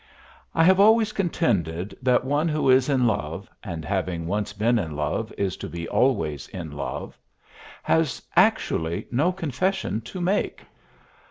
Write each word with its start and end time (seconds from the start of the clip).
I 0.55 0.63
have 0.63 0.79
always 0.79 1.11
contended 1.11 1.95
that 2.01 2.25
one 2.25 2.47
who 2.47 2.71
is 2.71 2.89
in 2.89 3.05
love 3.05 3.47
(and 3.63 3.85
having 3.85 4.25
once 4.25 4.51
been 4.51 4.79
in 4.79 4.95
love 4.95 5.31
is 5.37 5.55
to 5.57 5.69
be 5.69 5.87
always 5.87 6.47
in 6.47 6.71
love) 6.71 7.19
has, 7.83 8.19
actually, 8.35 9.05
no 9.11 9.31
confession 9.31 10.01
to 10.01 10.19
make. 10.19 10.63